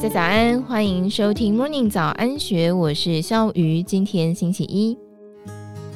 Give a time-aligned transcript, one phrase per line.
[0.00, 3.82] 大家早安，欢迎收听 Morning 早安学，我是肖鱼。
[3.82, 4.96] 今天星期一，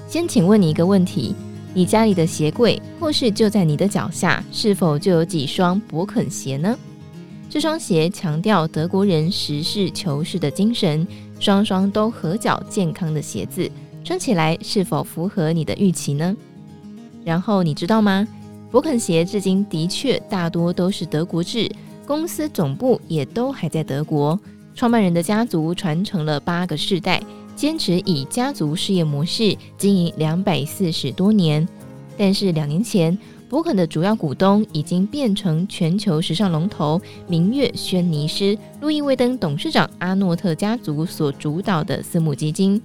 [0.07, 1.35] 先请问你一个问题：
[1.73, 6.79] 你家里的鞋柜，或是就在你的脚下，是否就有几双勃肯鞋呢？
[7.49, 11.07] 这双鞋强调德国人实事求是的精神，
[11.41, 13.71] 双双都合脚健康的鞋子，
[14.05, 16.37] 穿起来是否符合你的预期呢？
[17.25, 18.29] 然后你知道吗？
[18.71, 21.71] 勃肯鞋至今的确大多都是德国制。
[22.07, 24.39] 公司总部也都还在德国，
[24.75, 27.23] 创办人的家族传承了八个世代，
[27.57, 31.67] 坚持以家族事业模式经营两百四十多年。
[32.17, 33.17] 但是两年前，
[33.49, 42.81] 博肯的主要股东已经变成全球时尚龙头明月轩尼诗、路易威登董事长阿诺特家族所主导的私募基金。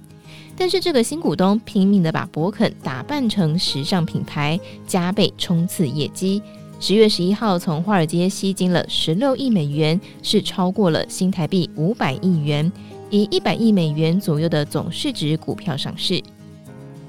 [0.56, 6.42] 但是这个新股东拼命地把博肯打扮成时尚品牌，加倍冲刺业绩。
[6.82, 12.72] 十月十一号，从华尔街吸金了十六亿美元，是超过了新台币五百亿元，
[13.10, 16.22] 以一百亿美元左右的总市值股票上市。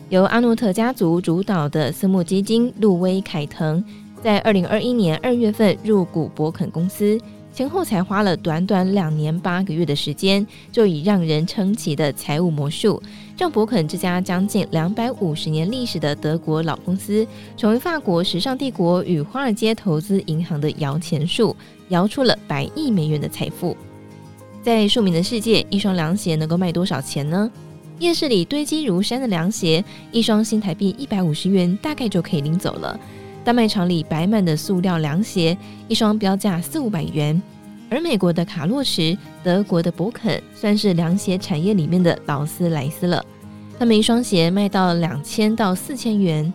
[0.09, 3.81] 由阿诺特家族主导的私募基金路威凯腾，
[4.21, 7.17] 在二零二一年二月份入股博肯公司。
[7.53, 13.01] 前后才花了短短两年八个月的时间，就以让人称奇的财务魔术，
[13.37, 17.27] 让勃肯这家将近两百五十年历史的德国老公司，
[17.57, 21.55] 成为法国时尚帝国与华尔街投资银行的摇钱树，
[21.89, 23.75] 摇出了百亿美元的财富。
[24.63, 27.51] 在庶民的世界，一双凉鞋能够卖多少钱呢？
[27.99, 32.99] 夜市里堆积如山的凉鞋，一双新台币一百五十元大概就可以拎走了。
[33.43, 37.41] 大卖场里摆满的塑料凉鞋，一双标价四五百元。
[37.89, 43.23] 而美国的卡洛驰、德国的博肯，算是凉鞋产业里面的劳斯莱斯了。
[43.77, 46.53] 他们一双鞋卖到两千到四千元。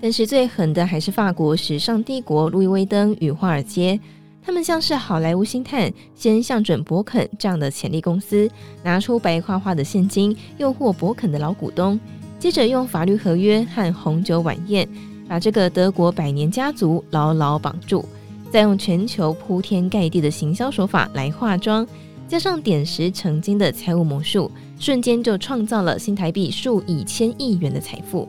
[0.00, 3.98] 但是最狠的还是法国时尚帝国路易威登与华尔街，
[4.42, 8.48] 他们像是好莱坞星探，先向准博肯这样的潜力公司，
[8.82, 11.98] 拿出白花花的现金诱惑博肯的老股东，
[12.38, 14.88] 接着用法律合约和红酒晚宴。
[15.28, 18.04] 把这个德国百年家族牢牢绑住，
[18.52, 21.86] 再用全球铺天盖地的行销手法来化妆，
[22.28, 28.28] 加上点石成金的财务魔术，瞬间就创造了新台币数以千亿元的财富。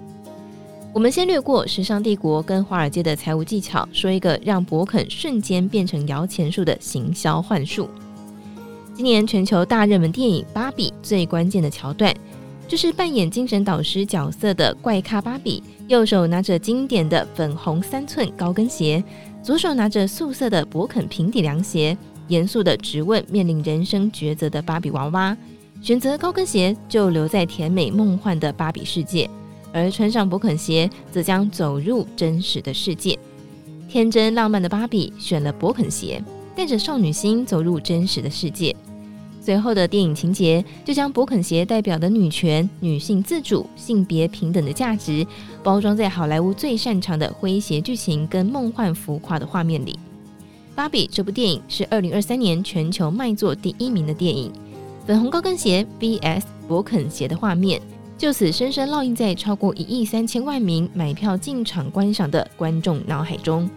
[0.94, 7.88] 我们先略过时尚帝国跟华尔街的财务技巧，说一个让勃肯瞬间变成摇钱树的行销幻术。
[8.96, 12.12] 今年全球大热门电影《芭比》最关键的桥段。
[12.68, 19.02] 就是扮演精神导师角色的怪咖芭比，右手拿着经典的粉红三寸高跟鞋，
[19.42, 21.98] 左手拿着素色的勃肯平底凉鞋，
[22.28, 25.36] 严肃地质问面临人生抉择的芭比娃娃：
[25.82, 29.30] 选择高跟鞋就留在甜美梦幻的芭比世界，
[29.72, 33.18] 而穿上勃肯鞋则将走入真实的世界。
[33.88, 36.22] 天真浪漫的芭比选了勃肯鞋，
[36.54, 38.76] 带着少女心走入真实的世界。
[39.48, 45.26] 随后的电影情节就将勃肯鞋代表的女权、女性自主、性别平等的价值
[45.64, 49.94] 包装在好莱坞最擅长的诙谐剧情跟梦幻浮夸的画面里。
[50.76, 54.52] 《芭比》这部电影是二零二三年全球卖座第一名的电影，
[55.06, 57.82] 粉红高跟鞋 vs 勃肯鞋的画面
[58.18, 63.70] 就此深深烙印在超过一亿三千万名买票进场观赏的观众脑海中，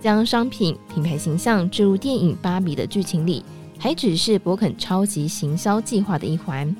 [0.00, 3.42] 将商品品牌形象置入电影《芭比》的剧情里。
[3.84, 6.74] 还只是博肯超级行销计划的一环。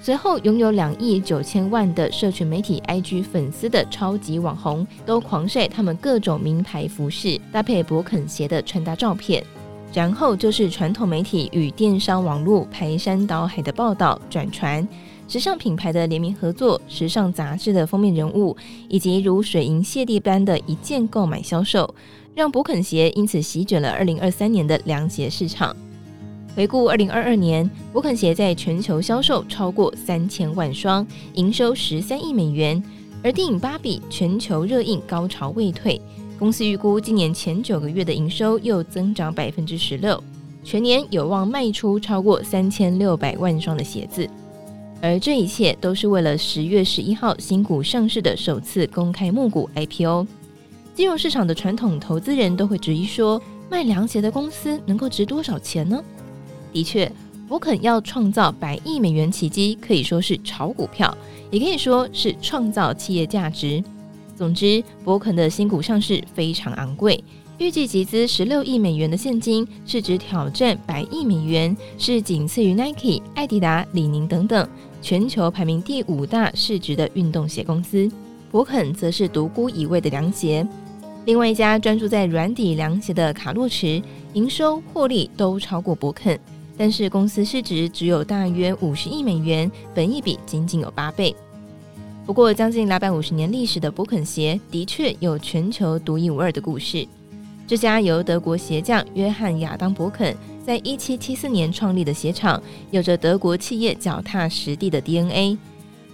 [0.00, 9.44] 随后，拥有两亿九千万的社群媒体 IG 粉丝的超级网红，都狂晒他们各种名牌服饰搭配博肯鞋的穿搭照片。
[9.92, 14.88] 然后就是传统媒体与电商网络排山倒海的报道转传，
[15.28, 18.56] 时尚品牌的联名合作，时尚杂志的封面人物，
[18.88, 21.94] 以及如水银泻地般的一键购买销售，
[22.34, 25.76] 让博肯鞋因此席卷了二零二三年的凉鞋市场。
[26.56, 32.82] 回顾二零二二年，勃肯鞋在全球销售超过三千万双，营收十三亿美元。
[33.22, 36.00] 而电影《芭比》全球热映高潮未退，
[36.38, 40.22] 公司预估今年前九个月的营收又增长百分之十六，
[40.64, 44.28] 全年有望卖出超过三千六百万双的鞋子。
[45.02, 50.26] 而这一切都是为了十月十一号新股上市的首次公开募股 IPO。
[50.94, 56.02] 金融市场的传统投资人都会质疑说，卖凉鞋的公司能够值多少钱呢？
[56.72, 57.10] 的确，
[57.48, 61.16] 勃肯要创造百亿美元奇迹，可以说是炒股票，
[61.50, 63.82] 也可以说是创造企业价值。
[64.36, 67.22] 总之，伯肯的新股上市非常昂贵，
[67.58, 74.66] 预计集资十六亿美元的现金，市值挑战百亿美元，是仅次于 Nike、艾迪达、李宁等等
[75.02, 78.10] 全球排名第五大市值的运动鞋公司。
[78.50, 80.66] 伯肯则是独孤一味的凉鞋。
[81.26, 84.02] 另外一家专注在软底凉鞋的卡洛驰，
[84.32, 86.40] 营收获利都超过博肯，
[86.80, 91.36] 但是公司市值只有大约五十亿美元，本益比仅仅有八倍。
[92.24, 97.06] 不过，将近两百五十年历史的博肯鞋的确有全球独一无二的故事。
[97.66, 100.34] 这家由德国鞋匠约翰亚当伯肯
[100.64, 102.58] 在一七七四年创立的鞋厂，
[102.90, 105.58] 有着德国企业脚踏实地的 DNA。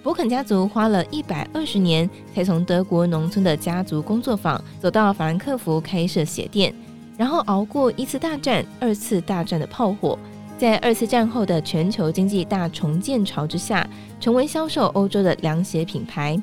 [0.03, 6.75] 伯肯家族花了一百二十年，才从德国农村的家族工作坊走到法兰克福开设鞋店，
[7.17, 10.19] 然后熬过一次大战、二次大战的炮火，
[10.59, 13.87] 在二次战后的全球经济大重建潮之下，
[14.19, 16.41] 成为销售欧洲的凉鞋品牌。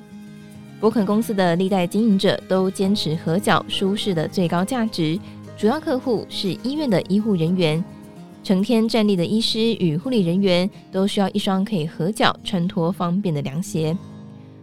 [0.80, 5.18] 博肯公司的历代经营者都坚持合脚舒适的最高价值，
[5.58, 7.84] 主要客户是医院的医护人员。
[8.44, 13.98] 成天站立的医师与护理人员都需要一双可以合脚穿脱方便的凉鞋。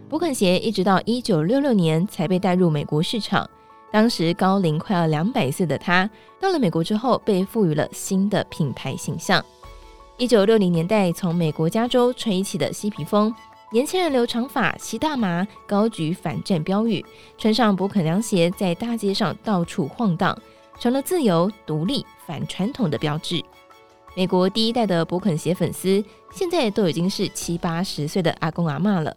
[0.07, 3.49] 博肯鞋一直到一九六六年才被带入美国市场。
[3.91, 6.09] 当时高龄快要两百岁的他，
[6.39, 9.43] 到了美国之后被赋予了新的品牌形象。
[10.17, 13.33] 一九六零年代从美国加州吹起的嬉皮风，
[13.71, 17.05] 年轻人留长发、吸大麻、高举反战标语，
[17.37, 20.37] 穿上勃肯凉鞋在大街上到处晃荡，
[20.79, 23.43] 成了自由、独立、反传统的标志。
[24.15, 26.03] 美国第一代的勃肯鞋粉丝，
[26.33, 29.15] 现在都已经是七八十岁的阿公阿妈了。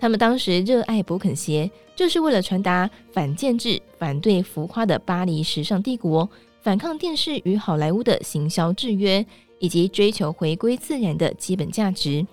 [0.00, 6.26] 他们当时热爱博肯鞋，就是为了传达反建制、反对浮夸的巴黎时尚帝国，
[6.62, 9.24] 反抗电视与好莱坞的行销制约，
[9.58, 12.26] 以及追求回归自然的基本价值。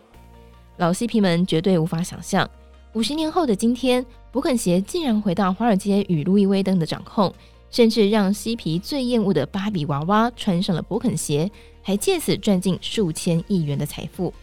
[0.78, 2.50] 老嬉皮们绝对无法想象，
[2.94, 7.34] 五十年后的今天，博肯鞋竟然回到华尔街与路易威登的掌控。
[7.70, 14.34] 甚至让嬉皮最厌恶的芭比娃娃穿上了博肯鞋，还借此赚进数千亿元的财富。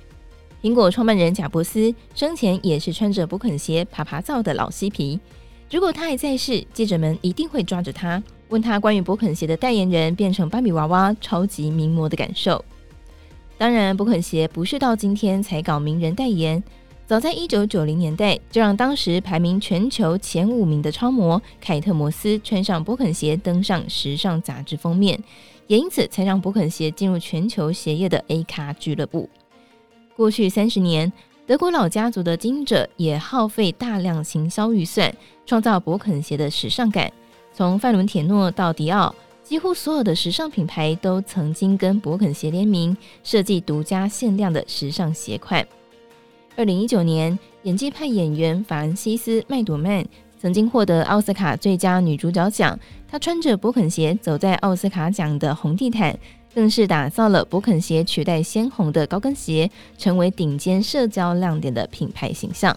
[0.65, 5.21] 苹果创办人贾伯斯生前也是穿着博肯鞋趴趴走的老嬉皮。
[5.71, 12.65] 如果他还在世，记者们一定会抓着他，问他关于博肯鞋的代言人变成芭比娃娃超级名模的感受。
[13.59, 16.65] 当然，博肯鞋不是到今天才搞名人代言。
[17.07, 25.23] 早在一九九零年代，就让当时排名全球前五名的超模凯特摩斯穿上博肯鞋登上时尚杂志封面，
[25.67, 29.29] 也因此才让博肯鞋进入全球鞋业的 A 咖俱乐部。
[30.17, 31.13] 过去三十年，
[31.45, 35.13] 德国老家族的经营者也耗费大量行销预算，
[35.45, 37.13] 创造博肯鞋的时尚感。
[37.53, 39.13] 从范伦铁诺到迪奥，
[39.43, 45.67] 几乎所有的时尚品牌都曾经跟博肯鞋联名，设计独家限量的时尚鞋款。
[46.57, 50.07] 二零一九年，演技派演员法兰西斯·麦朵曼
[50.45, 52.79] 曾经获得奥斯卡最佳女主角奖。
[53.09, 56.15] 她穿着勃肯鞋走在奥斯卡奖的红地毯，
[56.55, 62.77] 更是打造了勃肯鞋取代鲜红的高跟鞋，成为顶尖社交亮点的品牌形象。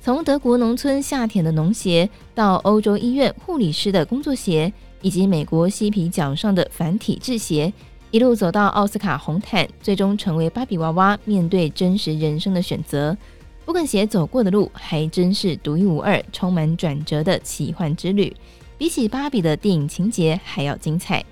[0.00, 7.72] 从德国农村下田的农鞋，到欧洲医院护理师的工作鞋，以及美国嬉皮脚上的反体制鞋。
[8.12, 13.16] 一路走到奥斯卡红毯，最终成为芭比娃娃面对真实人生的选择。
[13.64, 18.34] 博肯鞋走过的路还真是独一无二，充满转折的奇幻之旅，
[18.76, 21.24] 比起芭比的电影情节还要精彩。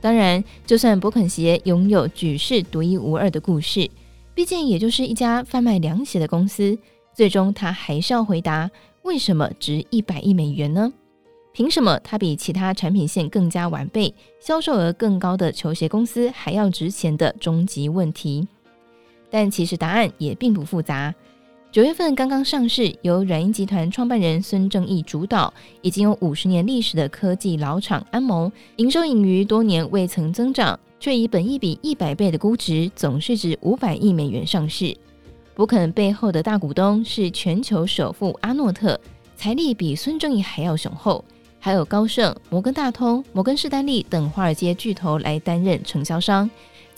[0.00, 3.90] 当然，就算博肯鞋拥有举世独一无二的故事，
[4.34, 6.78] 毕竟也就是一家贩卖凉鞋的公司，
[7.12, 8.70] 最终他还是要回答：
[9.02, 10.90] 为什么值一百亿美元呢？
[11.52, 18.46] 凭什么它比其他产品线更加完备、销售额更高的球鞋公司还要值钱的终极问题？
[19.28, 21.12] 但其实答案也并不复杂。
[21.70, 34.96] 九月份刚刚上市，由软银集团创办人孙正义主导，已经有五十年历史的科技老厂安谋，营收盈余多年未曾增长，却以本益比一百倍的估值，总市值五百亿美元上市。
[35.54, 38.98] 博肯背后的大股东是全球首富阿诺特，
[39.36, 41.22] 财力比孙正义还要雄厚。
[41.60, 46.48] 还有高盛、摩根大通、摩根士丹利等华尔街巨头来担任承销商，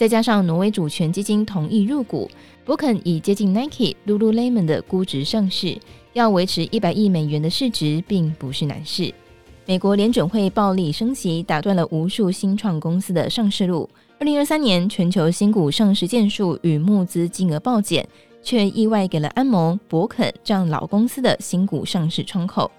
[0.00, 2.26] 再加上挪威主权基金同意入股，
[2.64, 5.78] 博肯以接近 Nike、Lululemon 的估值上市，
[6.14, 9.12] 要维持一百亿美元的市值并不是难事。
[9.66, 13.86] 美国联准会暴力升息，打断了无数新创公司的上市路。
[14.18, 18.08] 二零二三年全球新股上市件数与募资金额暴减，
[18.42, 22.70] 却意外给了安盟、博肯这样老公司的新股上市窗口。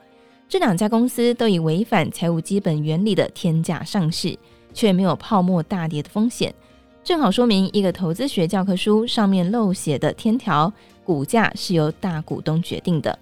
[0.49, 4.35] 这两家公司都以违反财务基本原理的天价上市，
[4.73, 6.51] 却没有泡沫大跌的风险，
[7.03, 10.71] 正好说明一个投资学教科书上面漏写的天条：
[11.03, 13.17] 股价是由大股东决定的。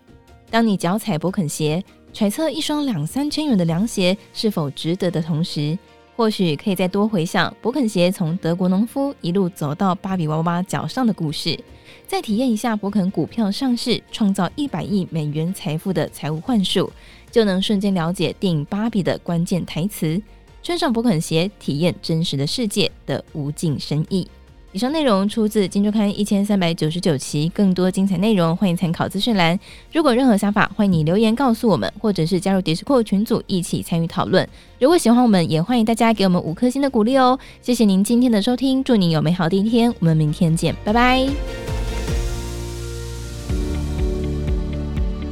[0.50, 1.82] 当你脚踩博肯鞋，
[2.12, 5.78] 揣测一双两三千元的凉鞋是否值得的同时，
[6.18, 11.58] 或许可以再多回想博肯鞋从德国农夫一路走到芭比娃娃脚上的故事，
[12.06, 16.92] 再体验一下博肯股票上市创造一百亿美元财富的财务幻术。
[17.32, 20.20] 就能瞬间了解电影《芭比》的关键台词，
[20.62, 24.28] 穿上勃肯鞋，体验真实的世界的无尽深意。
[24.72, 29.60] 以上内容出自《金周刊》一千三百九十九期，更多精彩内容欢迎参考资讯栏。
[29.92, 34.48] 如果任何想法，欢迎你留言告诉我们，或者是加入 Discord 群组一起参与讨论。
[34.80, 37.40] 如果喜欢我们，也欢迎大家给我们五颗星的鼓励哦。
[37.64, 41.28] 谢谢您今天的收听，祝您有美好的一天，我们明天见，拜拜。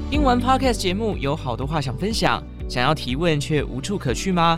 [0.10, 4.58] 听完 Podcast 节目，有好多话想分享，想要提问却无处可去吗？